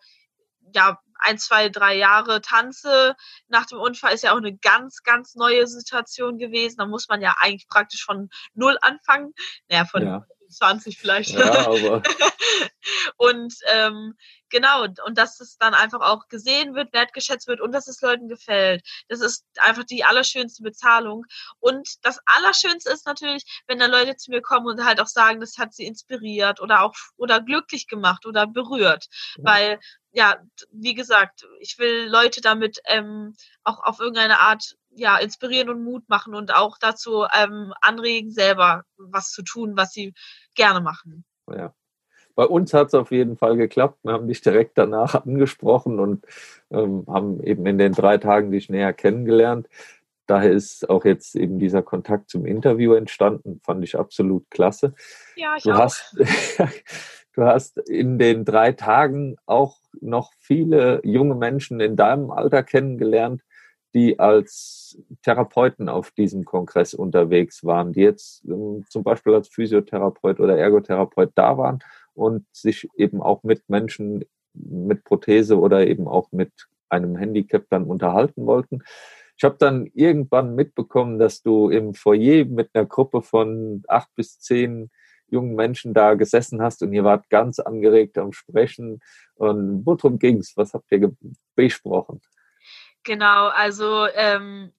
[0.75, 3.15] ja, ein, zwei, drei Jahre tanze.
[3.49, 6.79] Nach dem Unfall ist ja auch eine ganz, ganz neue Situation gewesen.
[6.79, 9.33] Da muss man ja eigentlich praktisch von null anfangen.
[9.69, 10.27] Naja, von ja.
[10.57, 11.31] 20 vielleicht.
[11.31, 12.03] Ja, aber.
[13.17, 14.15] und ähm,
[14.57, 18.27] genau, und dass es dann einfach auch gesehen wird, wertgeschätzt wird und dass es Leuten
[18.27, 18.83] gefällt.
[19.09, 21.27] Das ist einfach die allerschönste Bezahlung.
[21.61, 25.41] Und das Allerschönste ist natürlich, wenn da Leute zu mir kommen und halt auch sagen,
[25.41, 29.07] das hat sie inspiriert oder auch oder glücklich gemacht oder berührt.
[29.37, 29.45] Ja.
[29.45, 29.81] Weil
[30.13, 30.37] ja,
[30.71, 36.09] wie gesagt, ich will Leute damit ähm, auch auf irgendeine Art ja inspirieren und Mut
[36.09, 40.15] machen und auch dazu ähm, anregen, selber was zu tun, was sie
[40.55, 41.27] gerne machen.
[41.51, 41.75] Ja.
[42.37, 43.99] Bei uns hat es auf jeden Fall geklappt.
[44.03, 46.25] Wir haben dich direkt danach angesprochen und
[46.71, 49.69] ähm, haben eben in den drei Tagen dich näher kennengelernt.
[50.27, 53.61] Daher ist auch jetzt eben dieser Kontakt zum Interview entstanden.
[53.65, 54.95] Fand ich absolut klasse.
[55.37, 55.79] Ja, ich du auch.
[55.79, 56.15] Hast,
[57.35, 63.43] du hast in den drei Tagen auch noch viele junge Menschen in deinem Alter kennengelernt,
[63.95, 70.39] die als Therapeuten auf diesem Kongress unterwegs waren, die jetzt ähm, zum Beispiel als Physiotherapeut
[70.39, 71.79] oder Ergotherapeut da waren
[72.17, 74.25] und sich eben auch mit Menschen
[74.55, 76.53] mit Prothese oder eben auch mit
[76.89, 78.83] einem Handicap dann unterhalten wollten.
[79.37, 84.41] Ich habe dann irgendwann mitbekommen, dass du im Foyer mit einer Gruppe von acht bis
[84.41, 84.91] zehn
[85.29, 89.01] jungen Menschen da gesessen hast und ihr wart ganz angeregt am Sprechen.
[89.35, 90.57] Und worum ging's?
[90.57, 91.13] Was habt ihr
[91.55, 92.21] besprochen?
[93.03, 94.73] Genau, also ähm,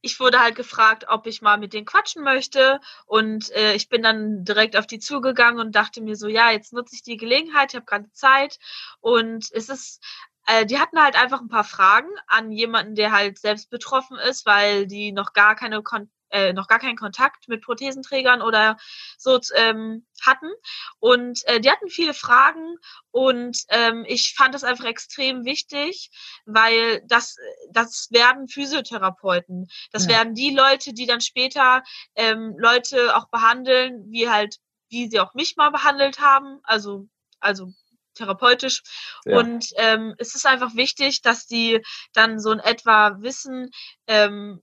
[0.00, 2.80] ich wurde halt gefragt, ob ich mal mit denen quatschen möchte.
[3.06, 6.72] Und äh, ich bin dann direkt auf die zugegangen und dachte mir so, ja, jetzt
[6.72, 8.58] nutze ich die Gelegenheit, ich habe gerade Zeit.
[9.00, 10.02] Und es ist
[10.46, 14.46] äh, die hatten halt einfach ein paar Fragen an jemanden, der halt selbst betroffen ist,
[14.46, 18.76] weil die noch gar keine Kon äh, noch gar keinen Kontakt mit Prothesenträgern oder
[19.18, 20.50] so ähm, hatten.
[20.98, 22.76] Und äh, die hatten viele Fragen
[23.10, 26.10] und ähm, ich fand das einfach extrem wichtig,
[26.44, 27.36] weil das,
[27.70, 29.68] das werden Physiotherapeuten.
[29.92, 30.10] Das ja.
[30.10, 31.82] werden die Leute, die dann später
[32.14, 34.56] ähm, Leute auch behandeln, wie halt,
[34.88, 36.60] wie sie auch mich mal behandelt haben.
[36.64, 37.08] Also,
[37.40, 37.72] also
[38.16, 38.82] therapeutisch.
[39.24, 39.38] Ja.
[39.38, 41.80] Und ähm, es ist einfach wichtig, dass die
[42.12, 43.70] dann so in etwa wissen,
[44.06, 44.62] ähm,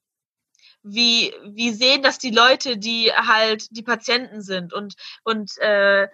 [0.83, 4.73] wie, wie sehen das die Leute, die halt die Patienten sind?
[4.73, 6.07] Und, und äh,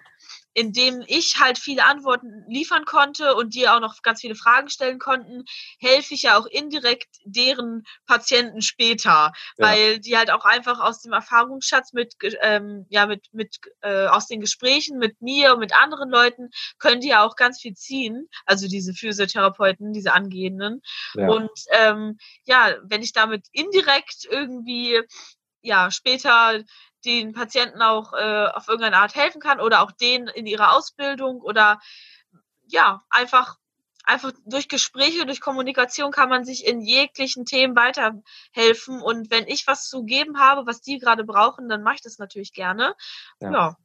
[0.54, 4.98] indem ich halt viele Antworten liefern konnte und die auch noch ganz viele Fragen stellen
[4.98, 5.44] konnten,
[5.78, 9.32] helfe ich ja auch indirekt deren Patienten später, ja.
[9.58, 14.26] weil die halt auch einfach aus dem Erfahrungsschatz mit ähm, ja mit mit äh, aus
[14.26, 18.28] den Gesprächen mit mir und mit anderen Leuten können die ja auch ganz viel ziehen,
[18.44, 20.82] also diese Physiotherapeuten, diese angehenden
[21.14, 21.28] ja.
[21.28, 25.00] und ähm, ja, wenn ich damit indirekt irgendwie
[25.62, 26.62] ja später
[27.04, 31.40] den Patienten auch äh, auf irgendeine Art helfen kann oder auch denen in ihrer Ausbildung
[31.40, 31.80] oder
[32.66, 33.56] ja, einfach
[34.04, 39.00] einfach durch Gespräche, durch Kommunikation kann man sich in jeglichen Themen weiterhelfen.
[39.00, 42.18] Und wenn ich was zu geben habe, was die gerade brauchen, dann mache ich das
[42.18, 42.94] natürlich gerne.
[43.40, 43.50] Ja.
[43.50, 43.76] Ja,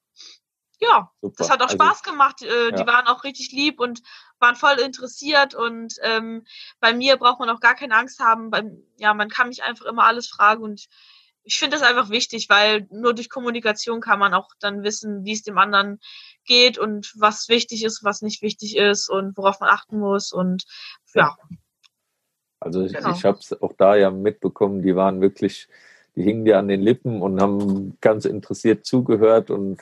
[0.80, 2.42] ja das hat auch also, Spaß gemacht.
[2.42, 2.72] Äh, ja.
[2.72, 4.02] Die waren auch richtig lieb und
[4.40, 5.54] waren voll interessiert.
[5.54, 6.46] Und ähm,
[6.80, 8.50] bei mir braucht man auch gar keine Angst haben.
[8.50, 10.88] Beim, ja, man kann mich einfach immer alles fragen und
[11.46, 15.34] ich finde das einfach wichtig, weil nur durch Kommunikation kann man auch dann wissen, wie
[15.34, 16.00] es dem anderen
[16.44, 20.66] geht und was wichtig ist, was nicht wichtig ist und worauf man achten muss und
[21.14, 21.38] ja.
[22.60, 23.12] Also genau.
[23.12, 25.68] ich habe es auch da ja mitbekommen, die waren wirklich,
[26.16, 29.80] die hingen dir an den Lippen und haben ganz interessiert zugehört und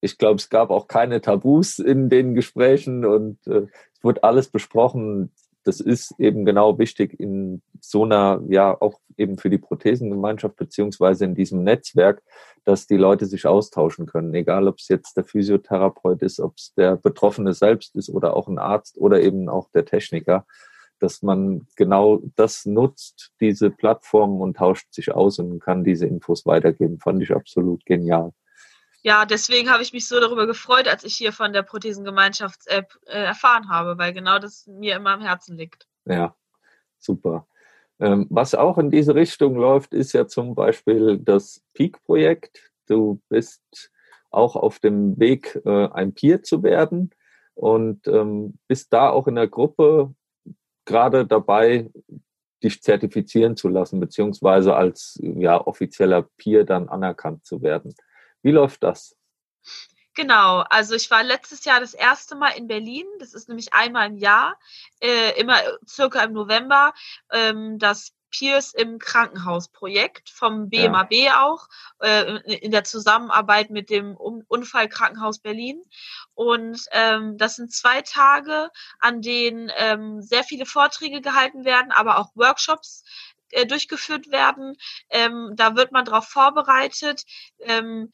[0.00, 4.48] ich glaube, es gab auch keine Tabus in den Gesprächen und äh, es wurde alles
[4.48, 5.30] besprochen
[5.64, 11.24] das ist eben genau wichtig in so einer, ja, auch eben für die Prothesengemeinschaft beziehungsweise
[11.24, 12.22] in diesem Netzwerk,
[12.64, 16.72] dass die Leute sich austauschen können, egal ob es jetzt der Physiotherapeut ist, ob es
[16.74, 20.46] der Betroffene selbst ist oder auch ein Arzt oder eben auch der Techniker,
[20.98, 26.46] dass man genau das nutzt, diese Plattform und tauscht sich aus und kann diese Infos
[26.46, 28.32] weitergeben, fand ich absolut genial
[29.02, 33.24] ja, deswegen habe ich mich so darüber gefreut, als ich hier von der Prothesengemeinschafts-App äh,
[33.24, 35.86] erfahren habe, weil genau das mir immer am Herzen liegt.
[36.04, 36.34] Ja,
[36.98, 37.46] super.
[37.98, 42.72] Ähm, was auch in diese Richtung läuft, ist ja zum Beispiel das Peak-Projekt.
[42.86, 43.90] Du bist
[44.30, 47.10] auch auf dem Weg, äh, ein Peer zu werden
[47.54, 50.14] und ähm, bist da auch in der Gruppe
[50.84, 51.90] gerade dabei,
[52.62, 57.94] dich zertifizieren zu lassen, beziehungsweise als ja, offizieller Peer dann anerkannt zu werden.
[58.42, 59.16] Wie läuft das?
[60.14, 63.06] Genau, also ich war letztes Jahr das erste Mal in Berlin.
[63.20, 64.58] Das ist nämlich einmal im Jahr,
[65.00, 66.92] äh, immer circa im November.
[67.30, 71.44] Ähm, das Peers im Krankenhaus-Projekt vom BMAB ja.
[71.44, 71.68] auch,
[72.00, 75.82] äh, in der Zusammenarbeit mit dem Unfallkrankenhaus Berlin.
[76.34, 82.18] Und ähm, das sind zwei Tage, an denen ähm, sehr viele Vorträge gehalten werden, aber
[82.18, 83.04] auch Workshops
[83.52, 84.76] äh, durchgeführt werden.
[85.08, 87.24] Ähm, da wird man darauf vorbereitet,
[87.60, 88.10] ähm,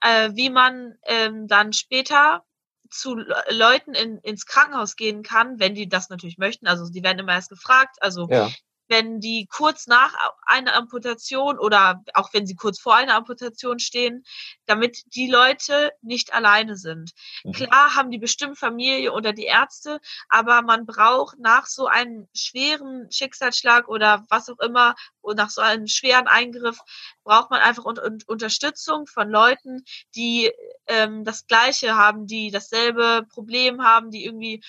[0.00, 2.44] äh, wie man ähm, dann später
[2.90, 3.16] zu
[3.48, 6.66] Leuten in, ins Krankenhaus gehen kann, wenn die das natürlich möchten.
[6.66, 7.96] Also die werden immer erst gefragt.
[8.00, 8.50] Also ja
[8.92, 14.22] wenn die kurz nach einer Amputation oder auch wenn sie kurz vor einer Amputation stehen,
[14.66, 17.12] damit die Leute nicht alleine sind.
[17.42, 17.52] Mhm.
[17.52, 23.10] Klar haben die bestimmt Familie oder die Ärzte, aber man braucht nach so einem schweren
[23.10, 24.94] Schicksalsschlag oder was auch immer,
[25.36, 26.78] nach so einem schweren Eingriff,
[27.24, 30.52] braucht man einfach un un Unterstützung von Leuten, die
[30.86, 34.62] ähm, das Gleiche haben, die dasselbe Problem haben, die irgendwie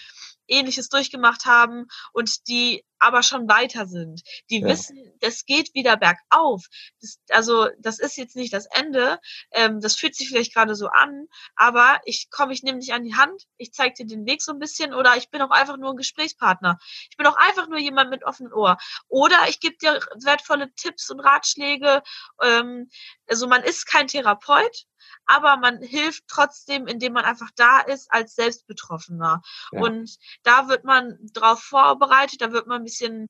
[0.47, 4.21] Ähnliches durchgemacht haben und die aber schon weiter sind.
[4.49, 4.67] Die ja.
[4.67, 6.65] wissen, das geht wieder bergauf.
[7.01, 9.19] Das, also das ist jetzt nicht das Ende.
[9.51, 13.03] Ähm, das fühlt sich vielleicht gerade so an, aber ich komme, ich nehme dich an
[13.03, 15.77] die Hand, ich zeige dir den Weg so ein bisschen oder ich bin auch einfach
[15.77, 16.79] nur ein Gesprächspartner.
[17.09, 18.77] Ich bin auch einfach nur jemand mit offenem Ohr.
[19.09, 20.42] Oder ich gebe dir wertvolle
[20.75, 22.03] Tipps und Ratschläge.
[22.41, 22.89] Ähm,
[23.27, 24.85] also man ist kein Therapeut,
[25.25, 29.41] aber man hilft trotzdem, indem man einfach da ist als Selbstbetroffener.
[29.71, 29.81] Ja.
[29.81, 33.29] Und da wird man drauf vorbereitet, da wird man ein bisschen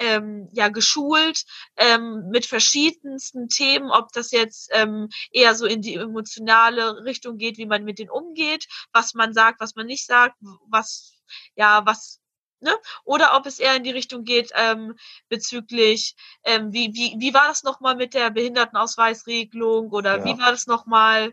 [0.00, 1.44] ähm, ja geschult
[1.76, 7.58] ähm, mit verschiedensten Themen, ob das jetzt ähm, eher so in die emotionale Richtung geht,
[7.58, 10.36] wie man mit denen umgeht, was man sagt, was man nicht sagt,
[10.68, 11.20] was
[11.54, 12.19] ja was
[12.62, 12.76] Ne?
[13.04, 14.94] Oder ob es eher in die Richtung geht ähm,
[15.30, 20.24] bezüglich, ähm, wie, wie, wie war das nochmal mit der Behindertenausweisregelung oder ja.
[20.26, 21.32] wie war das nochmal,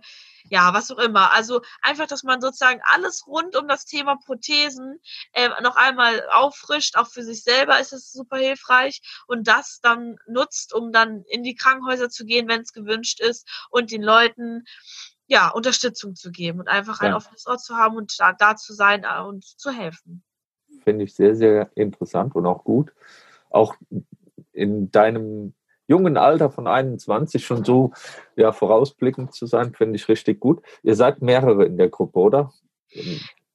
[0.49, 1.33] ja, was auch immer.
[1.33, 5.01] Also einfach, dass man sozusagen alles rund um das Thema Prothesen
[5.33, 10.15] ähm, noch einmal auffrischt, auch für sich selber ist es super hilfreich und das dann
[10.27, 14.63] nutzt, um dann in die Krankenhäuser zu gehen, wenn es gewünscht ist und den Leuten
[15.25, 18.73] ja, Unterstützung zu geben und einfach ein offenes Ort zu haben und da, da zu
[18.73, 20.23] sein äh, und zu helfen
[20.87, 22.93] finde ich sehr, sehr interessant und auch gut.
[23.49, 23.75] Auch
[24.53, 25.53] in deinem
[25.85, 27.91] jungen Alter von 21 schon so
[28.37, 30.61] ja, vorausblickend zu sein, finde ich richtig gut.
[30.83, 32.53] Ihr seid mehrere in der Gruppe, oder?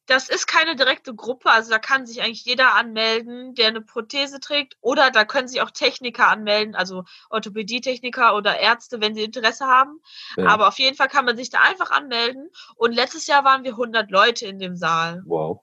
[0.05, 4.39] Das ist keine direkte Gruppe, also da kann sich eigentlich jeder anmelden, der eine Prothese
[4.41, 9.65] trägt, oder da können sich auch Techniker anmelden, also Orthopädietechniker oder Ärzte, wenn sie Interesse
[9.65, 10.03] haben.
[10.37, 10.49] Ja.
[10.49, 12.51] Aber auf jeden Fall kann man sich da einfach anmelden.
[12.77, 15.23] Und letztes Jahr waren wir 100 Leute in dem Saal.
[15.25, 15.63] Wow.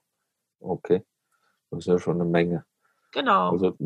[0.58, 1.04] Okay.
[1.70, 2.64] Das ist ja schon eine Menge.
[3.12, 3.50] Genau.
[3.50, 3.76] Also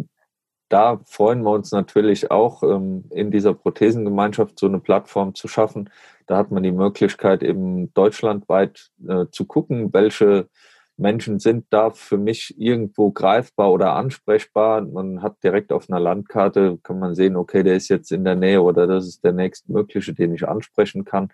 [0.69, 5.91] da freuen wir uns natürlich auch, ähm, in dieser Prothesengemeinschaft so eine Plattform zu schaffen.
[6.27, 10.49] Da hat man die Möglichkeit, eben deutschlandweit äh, zu gucken, welche
[10.97, 14.81] Menschen sind da für mich irgendwo greifbar oder ansprechbar.
[14.83, 18.37] Man hat direkt auf einer Landkarte, kann man sehen, okay, der ist jetzt in der
[18.37, 21.31] Nähe oder das ist der nächstmögliche, den ich ansprechen kann.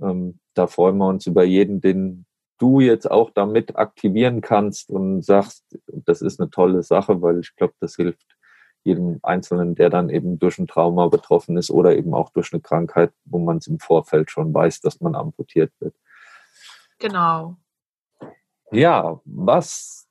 [0.00, 2.26] Ähm, da freuen wir uns über jeden, den,
[2.62, 7.56] du jetzt auch damit aktivieren kannst und sagst, das ist eine tolle Sache, weil ich
[7.56, 8.36] glaube, das hilft
[8.84, 12.62] jedem Einzelnen, der dann eben durch ein Trauma betroffen ist oder eben auch durch eine
[12.62, 15.94] Krankheit, wo man es im Vorfeld schon weiß, dass man amputiert wird.
[16.98, 17.56] Genau.
[18.70, 20.08] Ja, was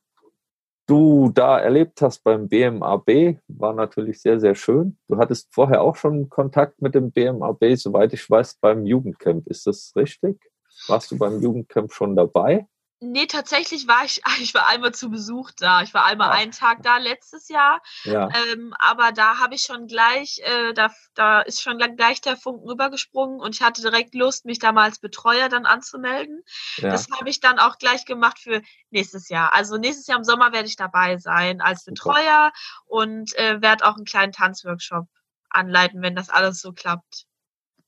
[0.86, 4.98] du da erlebt hast beim BMAB, war natürlich sehr, sehr schön.
[5.08, 9.46] Du hattest vorher auch schon Kontakt mit dem BMAB, soweit ich weiß, beim Jugendcamp.
[9.46, 10.51] Ist das richtig?
[10.88, 12.66] Warst du beim Jugendcamp schon dabei?
[13.04, 15.82] Nee, tatsächlich war ich, ich war einmal zu Besuch da.
[15.82, 16.34] Ich war einmal ja.
[16.34, 17.82] einen Tag da letztes Jahr.
[18.04, 18.28] Ja.
[18.28, 22.68] Ähm, aber da habe ich schon gleich, äh, da, da ist schon gleich der Funken
[22.68, 26.44] rübergesprungen und ich hatte direkt Lust, mich da mal als Betreuer dann anzumelden.
[26.76, 26.90] Ja.
[26.90, 29.52] Das habe ich dann auch gleich gemacht für nächstes Jahr.
[29.52, 32.86] Also nächstes Jahr im Sommer werde ich dabei sein als Betreuer Super.
[32.86, 35.08] und äh, werde auch einen kleinen Tanzworkshop
[35.50, 37.26] anleiten, wenn das alles so klappt.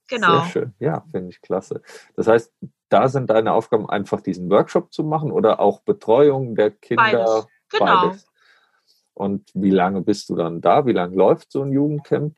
[0.09, 0.41] Genau.
[0.41, 0.75] Sehr schön.
[0.79, 1.83] Ja, finde ich klasse.
[2.17, 2.53] Das heißt,
[2.89, 7.03] da sind deine Aufgaben einfach diesen Workshop zu machen oder auch Betreuung der Kinder?
[7.03, 7.47] Beides.
[7.71, 8.09] Genau.
[8.09, 8.27] Beides.
[9.15, 10.87] Und wie lange bist du dann da?
[10.87, 12.35] Wie lange läuft so ein Jugendcamp?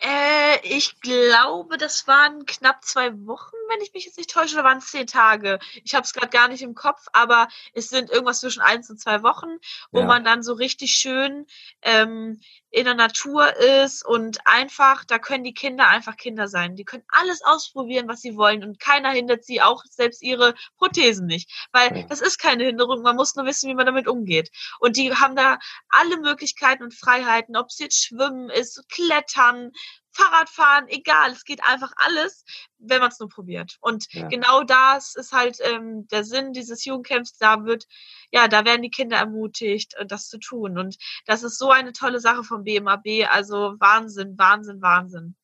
[0.00, 4.64] Äh, ich glaube, das waren knapp zwei Wochen, wenn ich mich jetzt nicht täusche, oder
[4.64, 5.58] waren es zehn Tage.
[5.84, 9.00] Ich habe es gerade gar nicht im Kopf, aber es sind irgendwas zwischen eins und
[9.00, 9.58] zwei Wochen,
[9.92, 10.06] wo ja.
[10.06, 11.46] man dann so richtig schön
[11.82, 12.40] ähm,
[12.74, 16.74] in der Natur ist und einfach, da können die Kinder einfach Kinder sein.
[16.74, 21.26] Die können alles ausprobieren, was sie wollen und keiner hindert sie, auch selbst ihre Prothesen
[21.26, 21.48] nicht.
[21.70, 24.50] Weil das ist keine Hinderung, man muss nur wissen, wie man damit umgeht.
[24.80, 25.58] Und die haben da
[25.88, 29.70] alle Möglichkeiten und Freiheiten, ob es jetzt Schwimmen ist, Klettern,
[30.14, 32.44] Fahrradfahren, egal, es geht einfach alles,
[32.78, 33.76] wenn man es nur probiert.
[33.80, 34.28] Und ja.
[34.28, 37.36] genau das ist halt ähm, der Sinn dieses Jugendcamps.
[37.36, 37.86] Da wird,
[38.30, 40.78] ja, da werden die Kinder ermutigt, äh, das zu tun.
[40.78, 40.96] Und
[41.26, 43.28] das ist so eine tolle Sache vom BMAB.
[43.28, 45.36] Also Wahnsinn, Wahnsinn, Wahnsinn.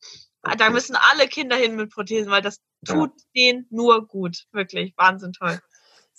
[0.42, 0.56] Okay.
[0.56, 3.26] Da müssen alle Kinder hin mit Prothesen, weil das tut ja.
[3.36, 4.46] denen nur gut.
[4.52, 5.60] Wirklich, Wahnsinn toll.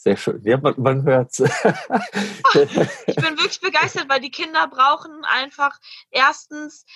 [0.04, 0.42] Sehr schön.
[0.44, 5.78] Ja, man, man hört ich bin wirklich begeistert, weil die Kinder brauchen einfach
[6.10, 6.88] erstens,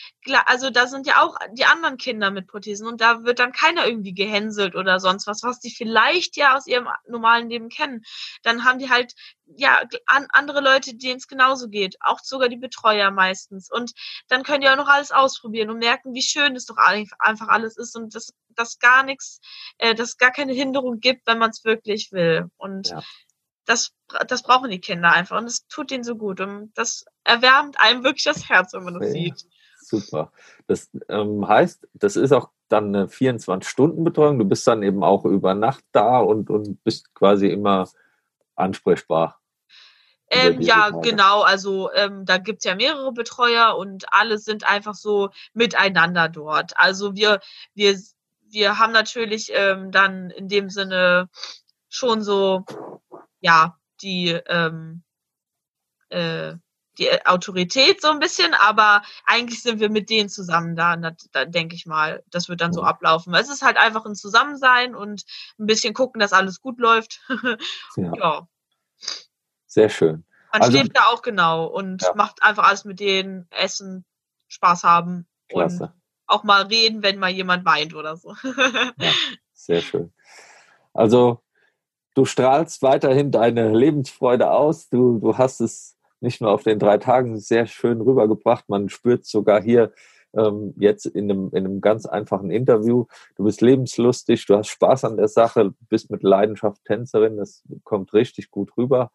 [0.48, 3.86] also da sind ja auch die anderen Kinder mit Prothesen und da wird dann keiner
[3.86, 8.04] irgendwie gehänselt oder sonst was, was die vielleicht ja aus ihrem normalen Leben kennen.
[8.42, 9.14] Dann haben die halt
[9.48, 11.98] ja, an, andere Leute, denen es genauso geht.
[12.02, 13.72] Auch sogar die Betreuer meistens.
[13.72, 13.94] Und
[14.28, 17.78] dann können die auch noch alles ausprobieren und merken, wie schön es doch einfach alles
[17.78, 19.40] ist und dass, dass gar nichts,
[19.78, 22.50] äh, dass gar keine Hinderung gibt, wenn man es wirklich will.
[22.58, 23.04] Und ja.
[23.66, 23.92] das,
[24.28, 26.42] das brauchen die Kinder einfach und es tut ihnen so gut.
[26.42, 29.12] Und das erwärmt einem wirklich das Herz, wenn man das ja.
[29.12, 29.46] sieht.
[29.80, 30.32] Super.
[30.68, 34.40] Das ähm, heißt, das ist auch dann eine 24-Stunden-Betreuung.
[34.40, 37.88] Du bist dann eben auch über Nacht da und, und bist quasi immer
[38.56, 39.42] ansprechbar.
[40.30, 41.10] Ähm, ja, Tage.
[41.10, 41.42] genau.
[41.42, 46.78] Also ähm, da gibt's ja mehrere Betreuer und alle sind einfach so miteinander dort.
[46.78, 47.40] Also wir,
[47.74, 48.00] wir,
[48.50, 51.30] wir haben natürlich ähm, dann in dem Sinne
[51.90, 52.66] schon so,
[53.40, 55.04] ja, die, ähm,
[56.10, 56.54] äh,
[56.98, 61.46] die Autorität so ein bisschen, aber eigentlich sind wir mit denen zusammen da, da, da
[61.46, 62.24] denke ich mal.
[62.30, 63.34] Das wird dann so ablaufen.
[63.34, 65.26] Es ist halt einfach ein Zusammensein und
[65.60, 67.22] ein bisschen gucken, dass alles gut läuft.
[67.98, 68.14] ja.
[68.16, 68.48] ja.
[69.68, 70.26] Sehr schön.
[70.54, 72.14] Man also, schläft da auch genau und ja.
[72.16, 74.06] macht einfach alles mit denen, essen,
[74.48, 75.84] Spaß haben Klasse.
[75.84, 75.92] und
[76.28, 78.36] auch mal reden, wenn mal jemand weint oder so.
[78.98, 79.12] ja,
[79.54, 80.14] sehr schön.
[80.94, 81.44] Also
[82.14, 84.90] du strahlst weiterhin deine Lebensfreude aus.
[84.90, 85.95] Du, du hast es
[86.26, 89.94] nicht nur auf den drei Tagen sehr schön rübergebracht, man spürt sogar hier
[90.36, 93.06] ähm, jetzt in einem, in einem ganz einfachen Interview.
[93.38, 98.14] Du bist lebenslustig, du hast Spaß an der Sache, bist mit Leidenschaft Tänzerin, das kommt
[98.14, 99.12] richtig gut rüber.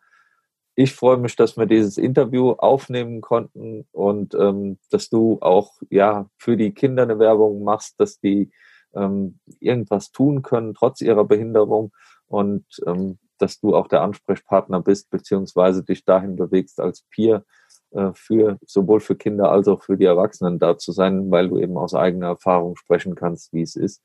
[0.77, 6.31] Ich freue mich, dass wir dieses Interview aufnehmen konnten und ähm, dass du auch ja
[6.39, 8.51] für die Kinder eine Werbung machst, dass die
[8.95, 11.93] ähm, irgendwas tun können trotz ihrer Behinderung
[12.27, 17.45] und ähm, dass du auch der Ansprechpartner bist beziehungsweise dich dahin bewegst als Peer
[17.91, 21.59] äh, für sowohl für Kinder als auch für die Erwachsenen da zu sein, weil du
[21.59, 24.03] eben aus eigener Erfahrung sprechen kannst, wie es ist.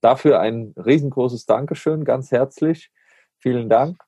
[0.00, 2.90] Dafür ein riesengroßes Dankeschön, ganz herzlich.
[3.38, 3.98] Vielen Dank.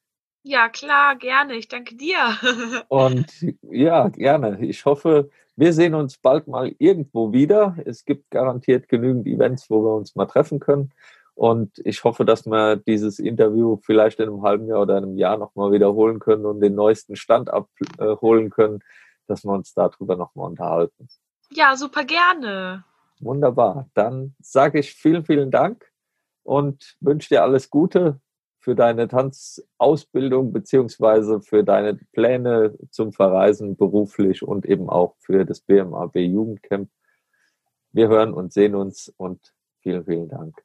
[0.43, 1.55] Ja, klar, gerne.
[1.55, 2.19] Ich danke dir.
[2.89, 3.27] Und
[3.63, 4.59] ja, gerne.
[4.61, 7.77] Ich hoffe, wir sehen uns bald mal irgendwo wieder.
[7.85, 10.93] Es gibt garantiert genügend Events, wo wir uns mal treffen können.
[11.35, 15.37] Und ich hoffe, dass wir dieses Interview vielleicht in einem halben Jahr oder einem Jahr
[15.37, 18.81] nochmal wiederholen können und den neuesten Stand abholen können,
[19.27, 21.09] dass wir uns darüber nochmal unterhalten.
[21.51, 22.85] Ja, super gerne.
[23.21, 23.89] Wunderbar.
[23.95, 25.91] Dann sage ich vielen, vielen Dank
[26.45, 28.21] und wünsche dir alles Gute
[28.61, 35.61] für deine Tanzausbildung beziehungsweise für deine Pläne zum Verreisen beruflich und eben auch für das
[35.61, 36.89] BMAB Jugendcamp.
[37.93, 40.65] Wir hören und sehen uns und vielen, vielen Dank.